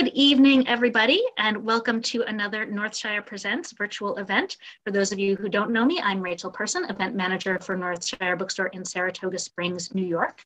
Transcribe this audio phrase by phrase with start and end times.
[0.00, 4.56] Good evening, everybody, and welcome to another Northshire Presents virtual event.
[4.82, 8.38] For those of you who don't know me, I'm Rachel Person, event manager for Northshire
[8.38, 10.42] Bookstore in Saratoga Springs, New York.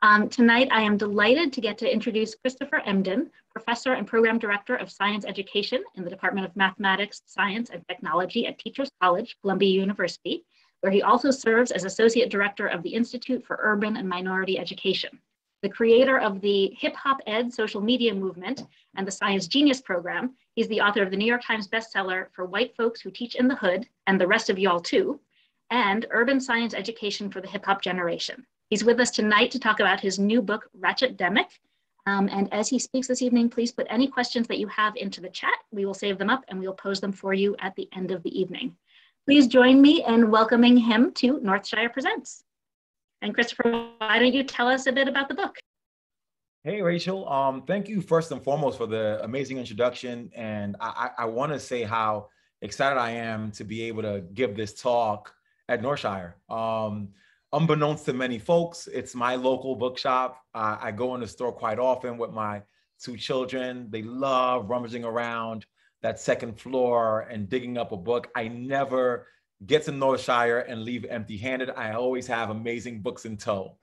[0.00, 4.74] Um, tonight, I am delighted to get to introduce Christopher Emdin, professor and program director
[4.74, 9.68] of science education in the Department of Mathematics, Science, and Technology at Teachers College, Columbia
[9.68, 10.46] University,
[10.80, 15.20] where he also serves as associate director of the Institute for Urban and Minority Education
[15.64, 18.64] the creator of the Hip Hop Ed social media movement
[18.96, 20.34] and the Science Genius program.
[20.54, 23.48] He's the author of the New York Times bestseller for White Folks Who Teach in
[23.48, 25.18] the Hood and the rest of y'all too,
[25.70, 28.44] and Urban Science Education for the Hip Hop Generation.
[28.68, 31.46] He's with us tonight to talk about his new book, Ratchetdemic.
[32.06, 35.22] Um, and as he speaks this evening, please put any questions that you have into
[35.22, 35.54] the chat.
[35.72, 38.22] We will save them up and we'll pose them for you at the end of
[38.22, 38.76] the evening.
[39.24, 42.44] Please join me in welcoming him to Northshire Presents.
[43.24, 45.56] And Christopher, why don't you tell us a bit about the book?
[46.62, 47.26] Hey, Rachel.
[47.26, 50.30] Um, thank you first and foremost for the amazing introduction.
[50.34, 52.28] And I, I, I want to say how
[52.60, 55.32] excited I am to be able to give this talk
[55.70, 56.34] at Northshire.
[56.50, 57.08] Um,
[57.54, 60.42] unbeknownst to many folks, it's my local bookshop.
[60.54, 62.60] Uh, I go in the store quite often with my
[63.02, 63.88] two children.
[63.88, 65.64] They love rummaging around
[66.02, 68.28] that second floor and digging up a book.
[68.36, 69.28] I never
[69.66, 71.70] get to Northshire and leave empty handed.
[71.70, 73.76] I always have amazing books in tow.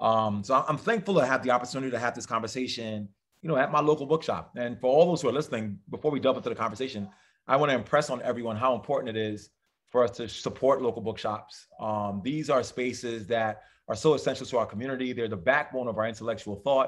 [0.00, 3.08] Um, so I'm thankful to have the opportunity to have this conversation,
[3.42, 4.52] you know, at my local bookshop.
[4.56, 7.08] And for all those who are listening, before we delve into the conversation,
[7.46, 9.50] I want to impress on everyone how important it is
[9.90, 11.66] for us to support local bookshops.
[11.80, 15.12] Um, these are spaces that are so essential to our community.
[15.12, 16.86] They're the backbone of our intellectual thought.